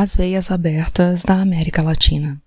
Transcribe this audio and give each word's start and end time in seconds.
As 0.00 0.14
veias 0.14 0.52
abertas 0.52 1.24
da 1.24 1.34
América 1.42 1.82
Latina. 1.82 2.40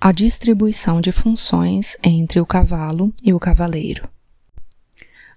A 0.00 0.10
distribuição 0.10 1.00
de 1.00 1.12
funções 1.12 1.96
entre 2.02 2.40
o 2.40 2.44
cavalo 2.44 3.14
e 3.22 3.32
o 3.32 3.38
cavaleiro. 3.38 4.08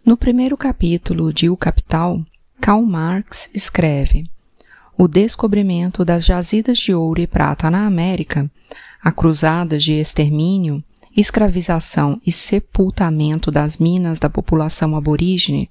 No 0.03 0.17
primeiro 0.17 0.57
capítulo 0.57 1.31
de 1.31 1.47
O 1.47 1.55
Capital, 1.55 2.25
Karl 2.59 2.81
Marx 2.81 3.51
escreve: 3.53 4.27
O 4.97 5.07
descobrimento 5.07 6.03
das 6.03 6.25
jazidas 6.25 6.79
de 6.79 6.91
ouro 6.91 7.21
e 7.21 7.27
prata 7.27 7.69
na 7.69 7.85
América, 7.85 8.49
a 8.99 9.11
cruzadas 9.11 9.83
de 9.83 9.91
extermínio, 9.91 10.83
escravização 11.15 12.19
e 12.25 12.31
sepultamento 12.31 13.51
das 13.51 13.77
minas 13.77 14.19
da 14.19 14.27
população 14.27 14.95
aborígene, 14.95 15.69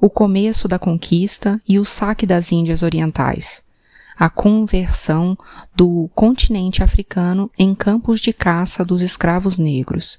o 0.00 0.08
começo 0.08 0.66
da 0.66 0.78
conquista 0.78 1.60
e 1.68 1.78
o 1.78 1.84
saque 1.84 2.24
das 2.24 2.52
Índias 2.52 2.82
Orientais 2.82 3.67
a 4.18 4.28
conversão 4.28 5.38
do 5.74 6.10
continente 6.14 6.82
africano 6.82 7.50
em 7.56 7.74
campos 7.74 8.20
de 8.20 8.32
caça 8.32 8.84
dos 8.84 9.00
escravos 9.00 9.58
negros. 9.58 10.18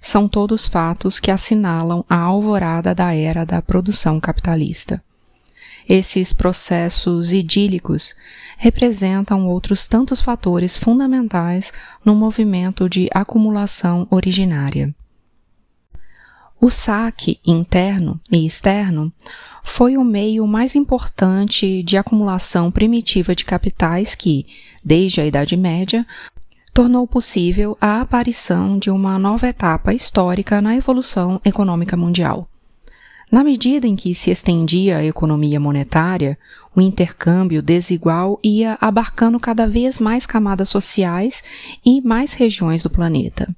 São 0.00 0.28
todos 0.28 0.66
fatos 0.66 1.18
que 1.18 1.30
assinalam 1.30 2.04
a 2.08 2.16
alvorada 2.16 2.94
da 2.94 3.14
era 3.14 3.46
da 3.46 3.62
produção 3.62 4.20
capitalista. 4.20 5.02
Esses 5.88 6.32
processos 6.32 7.32
idílicos 7.32 8.14
representam 8.58 9.46
outros 9.46 9.86
tantos 9.86 10.20
fatores 10.20 10.76
fundamentais 10.76 11.72
no 12.04 12.14
movimento 12.14 12.88
de 12.88 13.08
acumulação 13.12 14.06
originária. 14.10 14.94
O 16.64 16.70
saque 16.70 17.40
interno 17.44 18.20
e 18.30 18.46
externo 18.46 19.12
foi 19.64 19.96
o 19.96 20.04
meio 20.04 20.46
mais 20.46 20.76
importante 20.76 21.82
de 21.82 21.96
acumulação 21.96 22.70
primitiva 22.70 23.34
de 23.34 23.44
capitais 23.44 24.14
que, 24.14 24.46
desde 24.84 25.20
a 25.20 25.26
Idade 25.26 25.56
Média, 25.56 26.06
tornou 26.72 27.04
possível 27.04 27.76
a 27.80 28.00
aparição 28.00 28.78
de 28.78 28.92
uma 28.92 29.18
nova 29.18 29.48
etapa 29.48 29.92
histórica 29.92 30.62
na 30.62 30.76
evolução 30.76 31.40
econômica 31.44 31.96
mundial. 31.96 32.48
Na 33.28 33.42
medida 33.42 33.88
em 33.88 33.96
que 33.96 34.14
se 34.14 34.30
estendia 34.30 34.98
a 34.98 35.04
economia 35.04 35.58
monetária, 35.58 36.38
o 36.76 36.80
intercâmbio 36.80 37.60
desigual 37.60 38.38
ia 38.40 38.78
abarcando 38.80 39.40
cada 39.40 39.66
vez 39.66 39.98
mais 39.98 40.26
camadas 40.26 40.68
sociais 40.68 41.42
e 41.84 42.00
mais 42.00 42.34
regiões 42.34 42.84
do 42.84 42.90
planeta. 42.90 43.52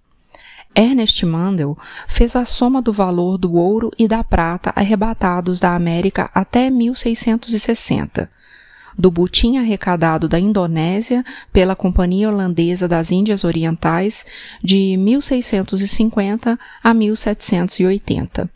Ernest 0.74 1.24
Mandel 1.24 1.78
fez 2.08 2.34
a 2.34 2.44
soma 2.44 2.82
do 2.82 2.92
valor 2.92 3.38
do 3.38 3.54
ouro 3.54 3.90
e 3.98 4.08
da 4.08 4.24
prata 4.24 4.72
arrebatados 4.74 5.60
da 5.60 5.74
América 5.74 6.30
até 6.34 6.68
1660, 6.68 8.30
do 8.98 9.10
butim 9.10 9.56
arrecadado 9.56 10.28
da 10.28 10.38
Indonésia 10.38 11.24
pela 11.52 11.76
Companhia 11.76 12.28
Holandesa 12.28 12.88
das 12.88 13.10
Índias 13.10 13.44
Orientais 13.44 14.26
de 14.62 14.96
1650 14.96 16.58
a 16.82 16.94
1780 16.94 18.50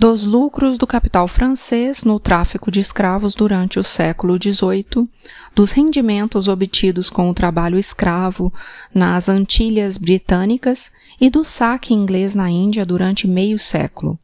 dos 0.00 0.24
lucros 0.24 0.78
do 0.78 0.86
capital 0.86 1.28
francês 1.28 2.04
no 2.04 2.18
tráfico 2.18 2.70
de 2.70 2.80
escravos 2.80 3.34
durante 3.34 3.78
o 3.78 3.84
século 3.84 4.38
XVIII, 4.42 5.06
dos 5.54 5.72
rendimentos 5.72 6.48
obtidos 6.48 7.10
com 7.10 7.28
o 7.28 7.34
trabalho 7.34 7.78
escravo 7.78 8.50
nas 8.94 9.28
Antilhas 9.28 9.98
Britânicas 9.98 10.90
e 11.20 11.28
do 11.28 11.44
saque 11.44 11.92
inglês 11.92 12.34
na 12.34 12.48
Índia 12.48 12.86
durante 12.86 13.28
meio 13.28 13.58
século. 13.58 14.18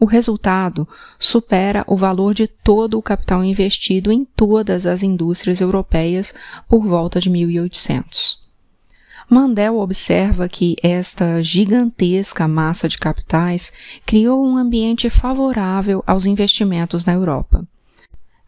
O 0.00 0.04
resultado 0.04 0.86
supera 1.16 1.84
o 1.86 1.96
valor 1.96 2.34
de 2.34 2.48
todo 2.48 2.98
o 2.98 3.02
capital 3.02 3.44
investido 3.44 4.10
em 4.10 4.24
todas 4.24 4.84
as 4.84 5.04
indústrias 5.04 5.60
europeias 5.60 6.34
por 6.68 6.84
volta 6.84 7.20
de 7.20 7.30
1800. 7.30 8.43
Mandel 9.28 9.78
observa 9.78 10.48
que 10.48 10.76
esta 10.82 11.42
gigantesca 11.42 12.46
massa 12.46 12.88
de 12.88 12.98
capitais 12.98 13.72
criou 14.04 14.44
um 14.44 14.56
ambiente 14.56 15.08
favorável 15.08 16.02
aos 16.06 16.26
investimentos 16.26 17.04
na 17.04 17.14
Europa. 17.14 17.66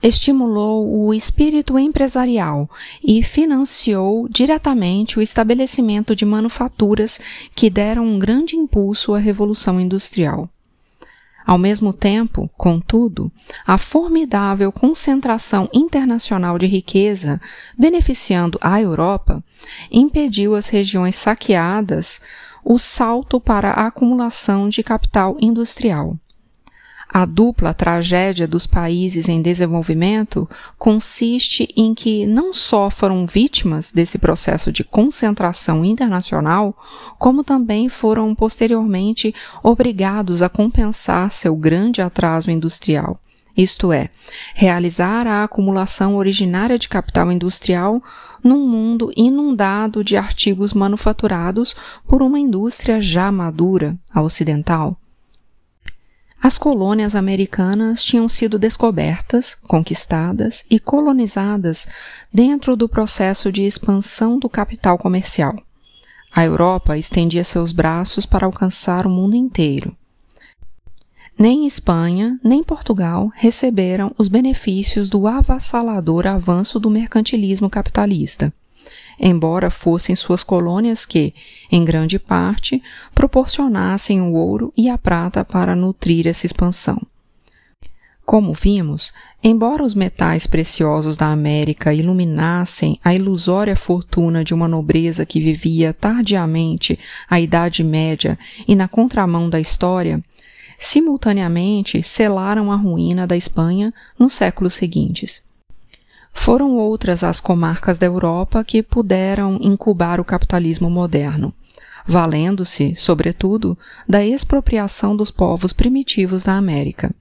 Estimulou 0.03 1.07
o 1.07 1.15
espírito 1.15 1.79
empresarial 1.79 2.69
e 3.03 3.23
financiou 3.23 4.29
diretamente 4.29 5.19
o 5.19 5.23
estabelecimento 5.23 6.15
de 6.15 6.25
manufaturas 6.27 7.19
que 7.55 7.71
deram 7.71 8.05
um 8.05 8.19
grande 8.19 8.57
impulso 8.57 9.15
à 9.15 9.19
Revolução 9.19 9.81
Industrial. 9.81 10.51
Ao 11.47 11.57
mesmo 11.57 11.93
tempo, 11.93 12.51
contudo, 12.57 13.31
a 13.65 13.79
formidável 13.79 14.73
concentração 14.73 15.69
internacional 15.73 16.59
de 16.59 16.67
riqueza 16.67 17.41
beneficiando 17.79 18.59
a 18.61 18.81
Europa 18.81 19.45
impediu 19.91 20.57
as 20.57 20.69
regiões 20.69 21.15
saqueadas 21.15 22.21
o 22.65 22.79
salto 22.79 23.41
para 23.41 23.71
a 23.71 23.87
acumulação 23.87 24.69
de 24.69 24.83
capital 24.83 25.37
industrial. 25.41 26.19
A 27.09 27.25
dupla 27.25 27.73
tragédia 27.73 28.49
dos 28.49 28.67
países 28.67 29.29
em 29.29 29.41
desenvolvimento 29.41 30.49
consiste 30.77 31.69
em 31.77 31.95
que 31.95 32.27
não 32.27 32.53
só 32.53 32.91
foram 32.91 33.27
vítimas 33.27 33.93
desse 33.93 34.19
processo 34.19 34.73
de 34.73 34.83
concentração 34.83 35.85
internacional, 35.85 36.77
como 37.19 37.45
também 37.45 37.89
foram 37.89 38.35
posteriormente 38.35 39.35
obrigados 39.63 40.43
a 40.43 40.49
compensar 40.49 41.33
seu 41.33 41.55
grande 41.57 42.03
atraso 42.03 42.51
industrial. 42.51 43.21
Isto 43.57 43.91
é, 43.93 44.11
realizar 44.55 45.27
a 45.27 45.45
acumulação 45.45 46.17
originária 46.17 46.79
de 46.79 46.89
capital 46.89 47.33
industrial 47.33 48.03
num 48.45 48.69
mundo 48.69 49.11
inundado 49.17 50.05
de 50.05 50.17
artigos 50.17 50.75
manufaturados 50.75 51.75
por 52.07 52.21
uma 52.21 52.39
indústria 52.39 53.01
já 53.01 53.33
madura, 53.33 53.97
a 54.13 54.21
ocidental. 54.21 55.01
As 56.47 56.57
colônias 56.57 57.17
americanas 57.17 58.05
tinham 58.05 58.29
sido 58.29 58.57
descobertas, 58.57 59.57
conquistadas 59.67 60.65
e 60.71 60.79
colonizadas 60.79 61.89
dentro 62.33 62.77
do 62.77 62.89
processo 62.89 63.51
de 63.51 63.65
expansão 63.65 64.39
do 64.39 64.49
capital 64.49 64.97
comercial. 64.97 65.61
A 66.33 66.45
Europa 66.45 66.97
estendia 66.97 67.43
seus 67.43 67.73
braços 67.73 68.27
para 68.27 68.47
alcançar 68.47 69.09
o 69.09 69.11
mundo 69.11 69.35
inteiro. 69.35 69.93
Nem 71.37 71.67
Espanha, 71.67 72.39
nem 72.45 72.63
Portugal 72.63 73.29
receberam 73.35 74.15
os 74.17 74.29
benefícios 74.29 75.11
do 75.11 75.27
avassalador 75.27 76.29
avanço 76.29 76.79
do 76.79 76.89
mercantilismo 76.89 77.69
capitalista 77.69 78.55
embora 79.19 79.71
fossem 79.71 80.15
suas 80.15 80.43
colônias 80.43 81.07
que, 81.07 81.35
em 81.71 81.85
grande 81.85 82.19
parte, 82.19 82.83
proporcionassem 83.15 84.21
o 84.21 84.33
ouro 84.33 84.73
e 84.77 84.89
a 84.89 84.99
prata 84.99 85.45
para 85.45 85.75
nutrir 85.75 86.27
essa 86.27 86.47
expansão. 86.47 87.01
Como 88.27 88.53
vimos, 88.53 89.15
embora 89.41 89.85
os 89.85 89.95
metais 89.95 90.49
preciosos 90.49 91.17
da 91.17 91.29
América 91.29 91.95
iluminassem 91.95 92.99
a 93.05 93.15
ilusória 93.15 93.77
fortuna 93.77 94.43
de 94.43 94.53
uma 94.53 94.67
nobreza 94.67 95.25
que 95.25 95.39
vivia 95.39 95.95
tardiamente 95.95 96.99
a 97.31 97.41
Idade 97.41 97.85
Média 97.85 98.37
e 98.67 98.75
na 98.75 98.89
contramão 98.89 99.49
da 99.49 99.61
história, 99.61 100.21
simultaneamente 100.77 102.03
selaram 102.03 102.73
a 102.73 102.77
ruína 102.77 103.29
da 103.29 103.37
Espanha 103.37 103.95
nos 104.19 104.35
séculos 104.35 104.75
seguintes. 104.75 105.46
Foram 106.37 106.77
outras 106.77 107.25
as 107.25 107.41
comarcas 107.41 107.99
da 107.99 108.07
Europa 108.07 108.63
que 108.63 108.81
puderam 108.81 109.59
incubar 109.61 110.21
o 110.21 110.25
capitalismo 110.25 110.89
moderno, 110.89 111.53
valendo-se, 112.07 112.95
sobretudo, 112.95 113.77
da 114.09 114.25
expropriação 114.25 115.17
dos 115.17 115.33
povos 115.33 115.73
primitivos 115.73 116.45
da 116.45 116.53
América. 116.53 117.13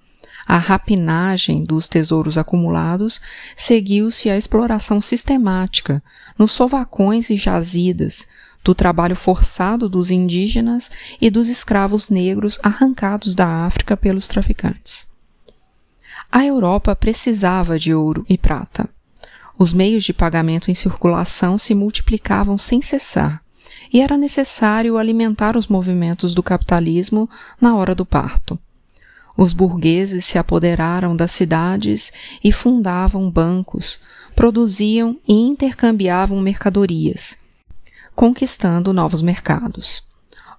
A 0.45 0.59
rapinagem 0.59 1.63
dos 1.63 1.87
tesouros 1.87 2.37
acumulados 2.37 3.19
seguiu-se 3.57 4.29
à 4.29 4.37
exploração 4.37 5.01
sistemática, 5.01 6.03
nos 6.37 6.51
sovacões 6.51 7.31
e 7.31 7.35
jazidas, 7.35 8.27
do 8.63 8.75
trabalho 8.75 9.15
forçado 9.15 9.89
dos 9.89 10.11
indígenas 10.11 10.91
e 11.19 11.31
dos 11.31 11.49
escravos 11.49 12.09
negros 12.09 12.59
arrancados 12.61 13.33
da 13.33 13.65
África 13.65 13.97
pelos 13.97 14.27
traficantes. 14.27 15.07
A 16.31 16.45
Europa 16.45 16.95
precisava 16.95 17.79
de 17.79 17.91
ouro 17.91 18.23
e 18.29 18.37
prata. 18.37 18.94
Os 19.57 19.71
meios 19.71 20.03
de 20.03 20.13
pagamento 20.13 20.69
em 20.69 20.73
circulação 20.73 21.57
se 21.57 21.73
multiplicavam 21.73 22.57
sem 22.57 22.81
cessar, 22.81 23.41
e 23.91 24.01
era 24.01 24.17
necessário 24.17 24.97
alimentar 24.97 25.55
os 25.55 25.67
movimentos 25.67 26.33
do 26.33 26.43
capitalismo 26.43 27.29
na 27.61 27.75
hora 27.75 27.95
do 27.95 28.05
parto. 28.05 28.59
Os 29.37 29.53
burgueses 29.53 30.25
se 30.25 30.37
apoderaram 30.37 31.15
das 31.15 31.31
cidades 31.31 32.11
e 32.43 32.51
fundavam 32.51 33.29
bancos, 33.29 34.01
produziam 34.35 35.17
e 35.27 35.33
intercambiavam 35.33 36.39
mercadorias, 36.41 37.37
conquistando 38.15 38.93
novos 38.93 39.21
mercados. 39.21 40.03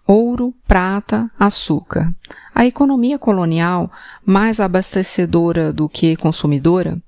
Ouro, 0.06 0.54
prata, 0.68 1.30
açúcar. 1.38 2.14
A 2.54 2.64
economia 2.64 3.18
colonial, 3.18 3.90
mais 4.24 4.60
abastecedora 4.60 5.72
do 5.72 5.88
que 5.88 6.14
consumidora, 6.16 7.02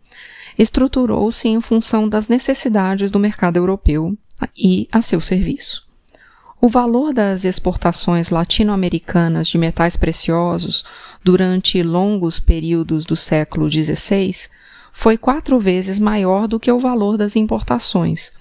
estruturou-se 0.59 1.47
em 1.47 1.61
função 1.61 2.09
das 2.09 2.29
necessidades 2.29 3.13
do 3.13 3.21
mercado 3.21 3.57
europeu 3.57 4.19
e 4.57 4.89
a 4.91 5.01
seu 5.01 5.21
serviço. 5.21 5.87
O 6.61 6.69
valor 6.69 7.15
das 7.15 7.45
exportações 7.45 8.31
latino-americanas 8.31 9.47
de 9.47 9.57
metais 9.57 9.97
preciosos 9.97 10.85
durante 11.23 11.81
longos 11.85 12.41
períodos 12.41 13.07
do 13.07 13.15
século 13.15 13.71
XVI 13.71 14.35
foi 14.93 15.17
quatro 15.17 15.61
vezes 15.61 16.01
maior 16.01 16.49
do 16.49 16.59
que 16.59 16.73
o 16.73 16.81
valor 16.81 17.17
das 17.17 17.37
importações, 17.37 18.33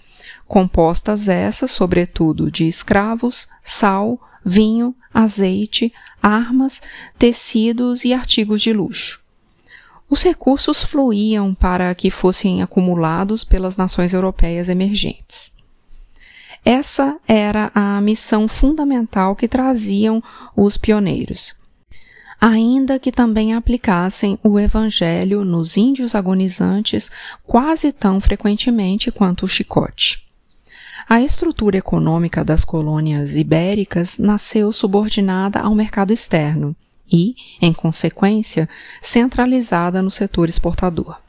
compostas 0.48 1.30
essas, 1.30 1.70
sobretudo, 1.70 2.50
de 2.50 2.68
escravos, 2.68 3.48
sal, 3.64 4.20
vinho, 4.44 4.96
azeite, 5.14 5.94
armas, 6.20 6.82
tecidos 7.20 8.04
e 8.04 8.14
artigos 8.14 8.64
de 8.64 8.74
luxo. 8.74 9.27
Os 10.10 10.24
recursos 10.24 10.84
fluíam 10.84 11.54
para 11.54 11.94
que 11.94 12.10
fossem 12.10 12.62
acumulados 12.62 13.44
pelas 13.44 13.76
nações 13.76 14.14
europeias 14.14 14.70
emergentes. 14.70 15.52
Essa 16.64 17.18
era 17.28 17.72
a 17.76 18.00
missão 18.00 18.48
fundamental 18.48 19.36
que 19.36 19.48
traziam 19.48 20.24
os 20.56 20.78
pioneiros. 20.78 21.56
Ainda 22.40 23.00
que 23.00 23.12
também 23.12 23.54
aplicassem 23.54 24.40
o 24.44 24.60
Evangelho 24.60 25.44
nos 25.44 25.76
índios 25.76 26.14
agonizantes 26.16 27.12
quase 27.46 27.92
tão 27.92 28.22
frequentemente 28.22 29.12
quanto 29.12 29.46
o 29.46 29.48
chicote. 29.48 30.24
A 31.10 31.22
estrutura 31.22 31.78
econômica 31.78 32.44
das 32.44 32.64
colônias 32.64 33.36
ibéricas 33.36 34.20
nasceu 34.20 34.72
subordinada 34.72 35.60
ao 35.60 35.74
mercado 35.74 36.14
externo 36.14 36.76
e, 37.12 37.36
em 37.62 37.74
consequência, 37.74 38.68
centralizada 39.02 40.02
no 40.02 40.12
setor 40.12 40.50
exportador, 40.50 41.20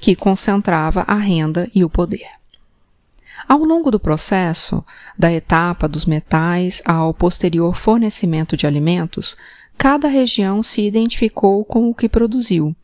que 0.00 0.16
concentrava 0.16 1.02
a 1.06 1.16
renda 1.16 1.70
e 1.74 1.84
o 1.84 1.90
poder. 1.90 2.28
Ao 3.48 3.58
longo 3.58 3.90
do 3.90 4.00
processo, 4.00 4.84
da 5.16 5.32
etapa 5.32 5.86
dos 5.86 6.04
metais 6.04 6.82
ao 6.84 7.14
posterior 7.14 7.76
fornecimento 7.76 8.56
de 8.56 8.66
alimentos, 8.66 9.36
cada 9.78 10.08
região 10.08 10.62
se 10.62 10.82
identificou 10.82 11.64
com 11.64 11.88
o 11.88 11.94
que 11.94 12.08
produziu, 12.08 12.74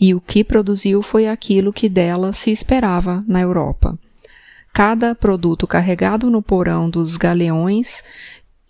e 0.00 0.14
o 0.14 0.20
que 0.20 0.42
produziu 0.42 1.02
foi 1.02 1.28
aquilo 1.28 1.72
que 1.72 1.88
dela 1.88 2.32
se 2.32 2.50
esperava 2.50 3.24
na 3.28 3.40
Europa. 3.40 3.98
Cada 4.72 5.14
produto 5.14 5.66
carregado 5.66 6.30
no 6.30 6.42
porão 6.42 6.88
dos 6.88 7.16
galeões 7.16 8.04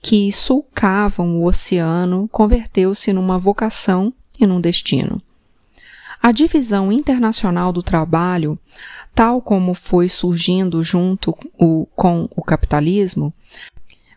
que 0.00 0.31
sulcavam 0.33 1.39
o 1.39 1.45
oceano 1.45 2.29
converteu-se 2.31 3.12
numa 3.12 3.39
vocação 3.39 4.12
e 4.39 4.47
num 4.47 4.61
destino. 4.61 5.21
A 6.21 6.33
divisão 6.33 6.91
internacional 6.91 7.73
do 7.73 7.83
trabalho, 7.83 8.59
tal 9.15 9.41
como 9.41 9.73
foi 9.75 10.09
surgindo 10.09 10.83
junto 10.83 11.33
com 11.95 12.29
o 12.35 12.43
capitalismo, 12.43 13.33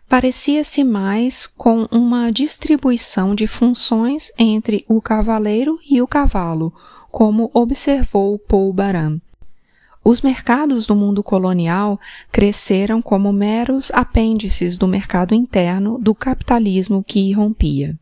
parecia-se 0.08 0.82
mais 0.82 1.46
com 1.46 1.86
uma 1.90 2.30
distribuição 2.30 3.34
de 3.34 3.46
funções 3.46 4.32
entre 4.38 4.84
o 4.88 5.00
cavaleiro 5.00 5.78
e 5.88 6.02
o 6.02 6.06
cavalo, 6.06 6.72
como 7.10 7.50
observou 7.54 8.38
Paul 8.38 8.72
Baran. 8.72 9.20
Os 10.04 10.20
mercados 10.20 10.86
do 10.86 10.96
mundo 10.96 11.22
colonial 11.22 11.98
cresceram 12.30 13.00
como 13.00 13.32
meros 13.32 13.90
apêndices 13.92 14.76
do 14.76 14.88
mercado 14.88 15.34
interno 15.34 15.96
do 15.98 16.14
capitalismo 16.14 17.04
que 17.04 17.20
irrompia. 17.20 17.96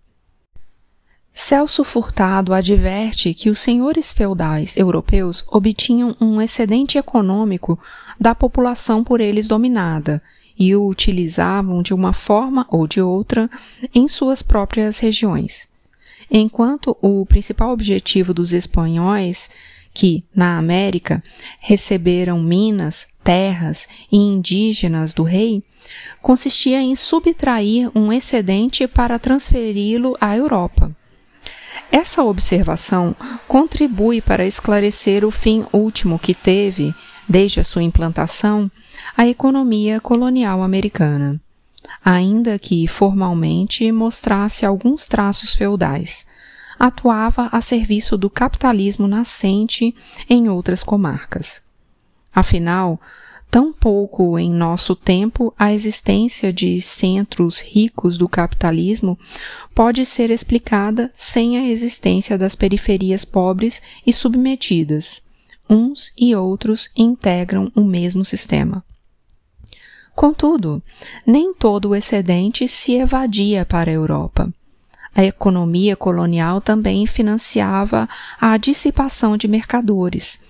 Celso 1.32 1.84
Furtado 1.84 2.52
adverte 2.52 3.34
que 3.34 3.50
os 3.50 3.60
senhores 3.60 4.10
feudais 4.10 4.76
europeus 4.76 5.44
obtinham 5.48 6.16
um 6.20 6.40
excedente 6.40 6.98
econômico 6.98 7.78
da 8.18 8.34
população 8.34 9.04
por 9.04 9.20
eles 9.20 9.46
dominada 9.46 10.22
e 10.58 10.74
o 10.74 10.86
utilizavam 10.86 11.82
de 11.82 11.94
uma 11.94 12.12
forma 12.12 12.66
ou 12.68 12.86
de 12.86 13.00
outra 13.00 13.48
em 13.94 14.08
suas 14.08 14.42
próprias 14.42 14.98
regiões. 14.98 15.68
Enquanto 16.30 16.96
o 17.00 17.24
principal 17.26 17.70
objetivo 17.70 18.34
dos 18.34 18.52
espanhóis 18.52 19.50
que, 19.92 20.24
na 20.34 20.56
América, 20.56 21.22
receberam 21.58 22.40
minas, 22.40 23.08
terras 23.22 23.88
e 24.10 24.16
indígenas 24.16 25.12
do 25.12 25.22
rei, 25.22 25.62
consistia 26.22 26.80
em 26.80 26.94
subtrair 26.94 27.90
um 27.94 28.12
excedente 28.12 28.86
para 28.86 29.18
transferi-lo 29.18 30.16
à 30.20 30.36
Europa. 30.36 30.94
Essa 31.90 32.22
observação 32.22 33.16
contribui 33.48 34.20
para 34.20 34.46
esclarecer 34.46 35.24
o 35.24 35.30
fim 35.30 35.66
último 35.72 36.18
que 36.18 36.34
teve, 36.34 36.94
desde 37.28 37.60
a 37.60 37.64
sua 37.64 37.82
implantação, 37.82 38.70
a 39.16 39.26
economia 39.26 40.00
colonial 40.00 40.62
americana, 40.62 41.40
ainda 42.04 42.58
que 42.58 42.86
formalmente 42.86 43.90
mostrasse 43.90 44.64
alguns 44.64 45.06
traços 45.06 45.52
feudais 45.52 46.26
atuava 46.80 47.50
a 47.52 47.60
serviço 47.60 48.16
do 48.16 48.30
capitalismo 48.30 49.06
nascente 49.06 49.94
em 50.26 50.48
outras 50.48 50.82
comarcas. 50.82 51.62
Afinal, 52.34 52.98
tão 53.50 53.70
pouco 53.70 54.38
em 54.38 54.50
nosso 54.50 54.96
tempo 54.96 55.52
a 55.58 55.74
existência 55.74 56.50
de 56.50 56.80
centros 56.80 57.60
ricos 57.60 58.16
do 58.16 58.26
capitalismo 58.26 59.18
pode 59.74 60.06
ser 60.06 60.30
explicada 60.30 61.10
sem 61.14 61.58
a 61.58 61.68
existência 61.68 62.38
das 62.38 62.54
periferias 62.54 63.26
pobres 63.26 63.82
e 64.06 64.10
submetidas. 64.10 65.22
Uns 65.68 66.14
e 66.16 66.34
outros 66.34 66.88
integram 66.96 67.70
o 67.76 67.84
mesmo 67.84 68.24
sistema. 68.24 68.82
Contudo, 70.16 70.82
nem 71.26 71.52
todo 71.52 71.90
o 71.90 71.94
excedente 71.94 72.66
se 72.66 72.94
evadia 72.94 73.66
para 73.66 73.90
a 73.90 73.94
Europa. 73.94 74.52
A 75.14 75.24
economia 75.24 75.96
colonial 75.96 76.60
também 76.60 77.06
financiava 77.06 78.08
a 78.40 78.56
dissipação 78.56 79.36
de 79.36 79.48
mercadores, 79.48 80.40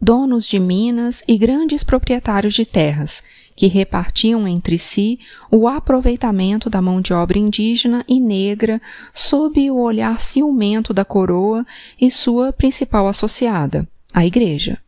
donos 0.00 0.46
de 0.46 0.58
minas 0.58 1.22
e 1.28 1.36
grandes 1.36 1.84
proprietários 1.84 2.54
de 2.54 2.64
terras, 2.64 3.22
que 3.54 3.66
repartiam 3.66 4.46
entre 4.46 4.78
si 4.78 5.18
o 5.50 5.66
aproveitamento 5.66 6.68
da 6.68 6.82
mão 6.82 7.00
de 7.00 7.12
obra 7.14 7.38
indígena 7.38 8.04
e 8.06 8.20
negra 8.20 8.80
sob 9.14 9.70
o 9.70 9.78
olhar 9.78 10.20
ciumento 10.20 10.92
da 10.92 11.04
coroa 11.04 11.66
e 12.00 12.10
sua 12.10 12.52
principal 12.52 13.08
associada, 13.08 13.88
a 14.12 14.26
Igreja. 14.26 14.78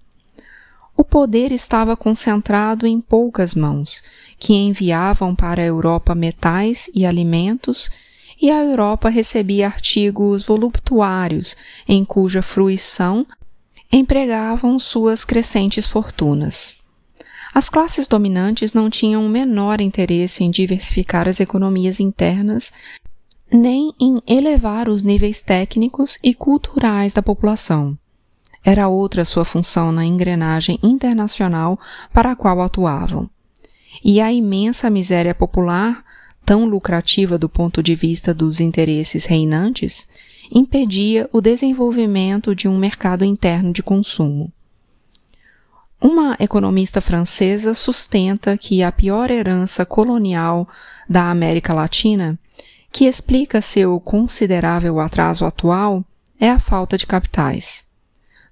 O 0.96 1.04
poder 1.04 1.52
estava 1.52 1.96
concentrado 1.96 2.86
em 2.86 3.00
poucas 3.00 3.54
mãos, 3.54 4.02
que 4.38 4.52
enviavam 4.52 5.34
para 5.34 5.62
a 5.62 5.64
Europa 5.64 6.14
metais 6.14 6.90
e 6.94 7.06
alimentos 7.06 7.88
e 8.40 8.50
a 8.50 8.62
Europa 8.62 9.08
recebia 9.08 9.66
artigos 9.66 10.44
voluptuários 10.44 11.56
em 11.88 12.04
cuja 12.04 12.42
fruição 12.42 13.26
empregavam 13.90 14.78
suas 14.78 15.24
crescentes 15.24 15.86
fortunas. 15.86 16.76
As 17.54 17.68
classes 17.68 18.06
dominantes 18.06 18.72
não 18.72 18.90
tinham 18.90 19.24
o 19.24 19.28
menor 19.28 19.80
interesse 19.80 20.44
em 20.44 20.50
diversificar 20.50 21.26
as 21.26 21.40
economias 21.40 21.98
internas 21.98 22.72
nem 23.50 23.92
em 23.98 24.22
elevar 24.26 24.88
os 24.88 25.02
níveis 25.02 25.40
técnicos 25.40 26.18
e 26.22 26.34
culturais 26.34 27.14
da 27.14 27.22
população. 27.22 27.98
Era 28.62 28.88
outra 28.88 29.24
sua 29.24 29.44
função 29.44 29.90
na 29.90 30.04
engrenagem 30.04 30.78
internacional 30.82 31.78
para 32.12 32.32
a 32.32 32.36
qual 32.36 32.60
atuavam. 32.60 33.30
E 34.04 34.20
a 34.20 34.30
imensa 34.30 34.90
miséria 34.90 35.34
popular 35.34 36.04
tão 36.48 36.64
lucrativa 36.64 37.36
do 37.36 37.46
ponto 37.46 37.82
de 37.82 37.94
vista 37.94 38.32
dos 38.32 38.58
interesses 38.58 39.26
reinantes, 39.26 40.08
impedia 40.50 41.28
o 41.30 41.42
desenvolvimento 41.42 42.54
de 42.54 42.66
um 42.66 42.78
mercado 42.78 43.22
interno 43.22 43.70
de 43.70 43.82
consumo. 43.82 44.50
Uma 46.00 46.38
economista 46.40 47.02
francesa 47.02 47.74
sustenta 47.74 48.56
que 48.56 48.82
a 48.82 48.90
pior 48.90 49.30
herança 49.30 49.84
colonial 49.84 50.66
da 51.06 51.30
América 51.30 51.74
Latina, 51.74 52.38
que 52.90 53.04
explica 53.04 53.60
seu 53.60 54.00
considerável 54.00 55.00
atraso 55.00 55.44
atual, 55.44 56.02
é 56.40 56.48
a 56.48 56.58
falta 56.58 56.96
de 56.96 57.06
capitais. 57.06 57.84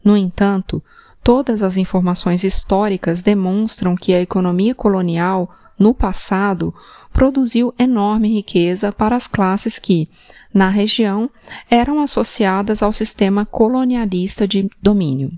No 0.04 0.18
entanto, 0.18 0.84
todas 1.24 1.62
as 1.62 1.78
informações 1.78 2.44
históricas 2.44 3.22
demonstram 3.22 3.94
que 3.96 4.12
a 4.12 4.20
economia 4.20 4.74
colonial, 4.74 5.50
no 5.78 5.94
passado, 5.94 6.74
produziu 7.16 7.74
enorme 7.78 8.28
riqueza 8.28 8.92
para 8.92 9.16
as 9.16 9.26
classes 9.26 9.78
que, 9.78 10.06
na 10.52 10.68
região, 10.68 11.30
eram 11.70 11.98
associadas 11.98 12.82
ao 12.82 12.92
sistema 12.92 13.46
colonialista 13.46 14.46
de 14.46 14.68
domínio. 14.82 15.32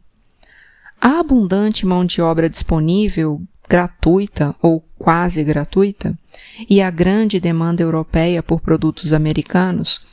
A 1.01 1.21
abundante 1.21 1.87
mão 1.87 2.05
de 2.05 2.21
obra 2.21 2.51
disponível, 2.51 3.41
gratuita 3.69 4.57
ou 4.61 4.85
quase 4.99 5.45
gratuita, 5.45 6.19
e 6.69 6.83
a 6.83 6.91
grande 6.91 7.39
demanda 7.39 7.81
europeia 7.81 8.43
por 8.43 8.61
produtos 8.61 9.13
americanos 9.13 10.05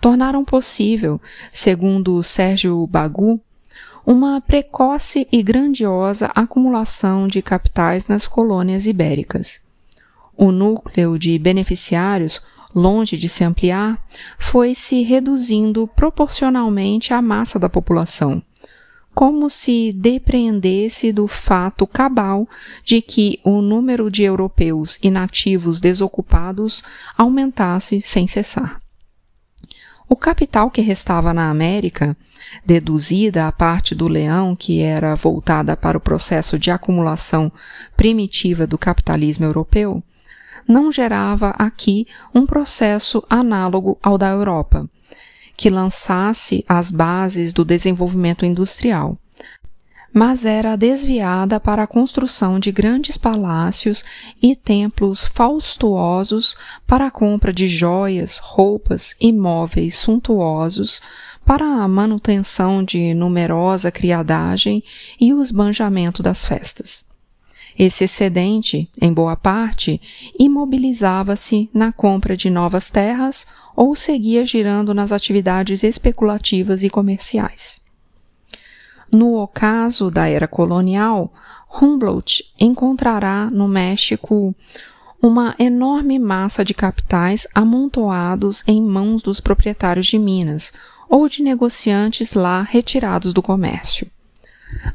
tornaram 0.00 0.44
possível, 0.44 1.20
segundo 1.52 2.20
Sérgio 2.24 2.84
Bagu, 2.88 3.40
uma 4.04 4.40
precoce 4.40 5.28
e 5.30 5.40
grandiosa 5.40 6.32
acumulação 6.34 7.28
de 7.28 7.40
capitais 7.40 8.08
nas 8.08 8.26
colônias 8.26 8.86
ibéricas. 8.86 9.62
O 10.36 10.50
núcleo 10.50 11.18
de 11.18 11.38
beneficiários, 11.38 12.40
longe 12.74 13.16
de 13.16 13.28
se 13.28 13.44
ampliar, 13.44 14.02
foi 14.38 14.74
se 14.74 15.02
reduzindo 15.02 15.86
proporcionalmente 15.94 17.12
à 17.12 17.20
massa 17.20 17.58
da 17.58 17.68
população, 17.68 18.42
como 19.14 19.50
se 19.50 19.92
depreendesse 19.92 21.12
do 21.12 21.26
fato 21.26 21.86
cabal 21.86 22.48
de 22.82 23.02
que 23.02 23.38
o 23.44 23.60
número 23.60 24.10
de 24.10 24.22
europeus 24.22 24.98
e 25.02 25.10
nativos 25.10 25.80
desocupados 25.80 26.82
aumentasse 27.16 28.00
sem 28.00 28.26
cessar. 28.26 28.80
O 30.08 30.16
capital 30.16 30.70
que 30.70 30.82
restava 30.82 31.32
na 31.32 31.48
América, 31.48 32.14
deduzida 32.66 33.46
a 33.46 33.52
parte 33.52 33.94
do 33.94 34.08
leão 34.08 34.54
que 34.54 34.80
era 34.82 35.14
voltada 35.14 35.74
para 35.74 35.96
o 35.96 36.00
processo 36.00 36.58
de 36.58 36.70
acumulação 36.70 37.50
primitiva 37.96 38.66
do 38.66 38.76
capitalismo 38.76 39.46
europeu, 39.46 40.02
não 40.66 40.92
gerava 40.92 41.50
aqui 41.50 42.06
um 42.34 42.46
processo 42.46 43.22
análogo 43.28 43.98
ao 44.02 44.16
da 44.16 44.28
Europa, 44.28 44.88
que 45.56 45.70
lançasse 45.70 46.64
as 46.68 46.90
bases 46.90 47.52
do 47.52 47.64
desenvolvimento 47.64 48.44
industrial, 48.44 49.18
mas 50.12 50.44
era 50.44 50.76
desviada 50.76 51.58
para 51.58 51.84
a 51.84 51.86
construção 51.86 52.58
de 52.58 52.70
grandes 52.70 53.16
palácios 53.16 54.04
e 54.42 54.54
templos 54.54 55.24
faustuosos 55.24 56.56
para 56.86 57.06
a 57.06 57.10
compra 57.10 57.52
de 57.52 57.66
joias, 57.66 58.38
roupas 58.38 59.16
e 59.18 59.32
móveis 59.32 59.96
suntuosos, 59.96 61.00
para 61.44 61.64
a 61.64 61.88
manutenção 61.88 62.84
de 62.84 63.14
numerosa 63.14 63.90
criadagem 63.90 64.84
e 65.20 65.32
o 65.32 65.42
esbanjamento 65.42 66.22
das 66.22 66.44
festas. 66.44 67.11
Esse 67.78 68.04
excedente, 68.04 68.90
em 69.00 69.12
boa 69.12 69.36
parte, 69.36 70.00
imobilizava-se 70.38 71.70
na 71.72 71.92
compra 71.92 72.36
de 72.36 72.50
novas 72.50 72.90
terras 72.90 73.46
ou 73.74 73.96
seguia 73.96 74.44
girando 74.44 74.92
nas 74.92 75.12
atividades 75.12 75.82
especulativas 75.82 76.82
e 76.82 76.90
comerciais. 76.90 77.82
No 79.10 79.36
ocaso 79.36 80.10
da 80.10 80.28
era 80.28 80.48
colonial, 80.48 81.32
Humboldt 81.80 82.44
encontrará 82.58 83.50
no 83.50 83.66
México 83.66 84.54
uma 85.22 85.54
enorme 85.58 86.18
massa 86.18 86.64
de 86.64 86.74
capitais 86.74 87.46
amontoados 87.54 88.62
em 88.66 88.82
mãos 88.82 89.22
dos 89.22 89.40
proprietários 89.40 90.06
de 90.06 90.18
minas 90.18 90.72
ou 91.08 91.28
de 91.28 91.42
negociantes 91.42 92.34
lá 92.34 92.62
retirados 92.62 93.32
do 93.32 93.42
comércio. 93.42 94.06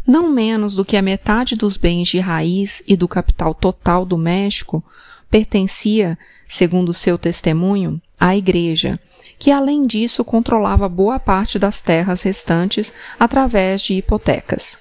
Não 0.05 0.29
menos 0.29 0.75
do 0.75 0.85
que 0.85 0.97
a 0.97 1.01
metade 1.01 1.55
dos 1.55 1.77
bens 1.77 2.07
de 2.07 2.19
raiz 2.19 2.81
e 2.87 2.95
do 2.95 3.07
capital 3.07 3.53
total 3.53 4.05
do 4.05 4.17
México 4.17 4.83
pertencia, 5.29 6.17
segundo 6.47 6.93
seu 6.93 7.17
testemunho, 7.17 8.01
à 8.19 8.35
Igreja, 8.35 8.99
que 9.37 9.51
além 9.51 9.85
disso 9.85 10.23
controlava 10.23 10.89
boa 10.89 11.19
parte 11.19 11.59
das 11.59 11.81
terras 11.81 12.23
restantes 12.23 12.93
através 13.19 13.81
de 13.81 13.93
hipotecas. 13.93 14.79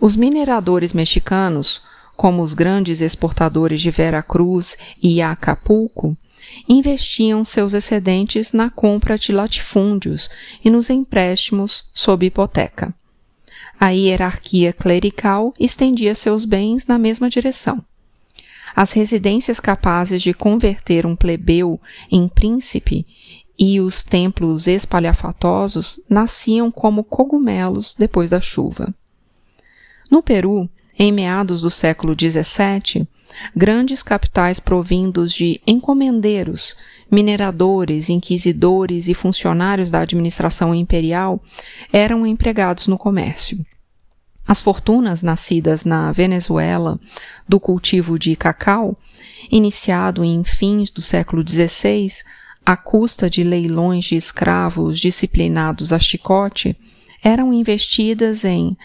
Os 0.00 0.16
mineradores 0.16 0.92
mexicanos, 0.92 1.82
como 2.16 2.42
os 2.42 2.54
grandes 2.54 3.00
exportadores 3.00 3.80
de 3.80 3.90
Vera 3.90 4.22
Cruz 4.22 4.76
e 5.00 5.22
Acapulco, 5.22 6.16
investiam 6.68 7.44
seus 7.44 7.72
excedentes 7.72 8.52
na 8.52 8.68
compra 8.68 9.16
de 9.16 9.32
latifúndios 9.32 10.28
e 10.64 10.70
nos 10.70 10.90
empréstimos 10.90 11.88
sob 11.94 12.26
hipoteca. 12.26 12.94
A 13.84 13.88
hierarquia 13.88 14.72
clerical 14.72 15.52
estendia 15.58 16.14
seus 16.14 16.44
bens 16.44 16.86
na 16.86 16.96
mesma 16.96 17.28
direção. 17.28 17.84
As 18.76 18.92
residências 18.92 19.58
capazes 19.58 20.22
de 20.22 20.32
converter 20.32 21.04
um 21.04 21.16
plebeu 21.16 21.80
em 22.08 22.28
príncipe 22.28 23.04
e 23.58 23.80
os 23.80 24.04
templos 24.04 24.68
espalhafatosos 24.68 26.00
nasciam 26.08 26.70
como 26.70 27.02
cogumelos 27.02 27.96
depois 27.98 28.30
da 28.30 28.40
chuva. 28.40 28.94
No 30.08 30.22
Peru, 30.22 30.70
em 30.96 31.10
meados 31.10 31.62
do 31.62 31.68
século 31.68 32.14
XVII, 32.14 33.04
grandes 33.56 34.00
capitais 34.00 34.60
provindos 34.60 35.32
de 35.32 35.60
encomendeiros, 35.66 36.76
mineradores, 37.10 38.08
inquisidores 38.08 39.08
e 39.08 39.14
funcionários 39.14 39.90
da 39.90 40.02
administração 40.02 40.72
imperial 40.72 41.42
eram 41.92 42.24
empregados 42.24 42.86
no 42.86 42.96
comércio. 42.96 43.66
As 44.46 44.60
fortunas 44.60 45.22
nascidas 45.22 45.84
na 45.84 46.10
Venezuela 46.12 46.98
do 47.48 47.60
cultivo 47.60 48.18
de 48.18 48.34
cacau, 48.34 48.96
iniciado 49.50 50.24
em 50.24 50.42
fins 50.44 50.90
do 50.90 51.00
século 51.00 51.42
XVI, 51.46 52.10
à 52.64 52.76
custa 52.76 53.30
de 53.30 53.44
leilões 53.44 54.04
de 54.04 54.16
escravos 54.16 54.98
disciplinados 54.98 55.92
a 55.92 55.98
chicote, 55.98 56.76
eram 57.22 57.52
investidas 57.52 58.44
em 58.44 58.76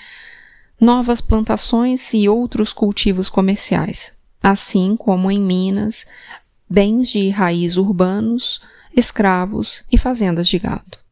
novas 0.79 1.21
plantações 1.21 2.13
e 2.13 2.29
outros 2.29 2.71
cultivos 2.71 3.29
comerciais, 3.29 4.11
assim 4.41 4.95
como 4.95 5.31
em 5.31 5.41
minas, 5.41 6.05
bens 6.69 7.09
de 7.09 7.29
raiz 7.29 7.77
urbanos, 7.77 8.61
escravos 8.95 9.83
e 9.91 9.97
fazendas 9.97 10.47
de 10.47 10.59
gado. 10.59 11.06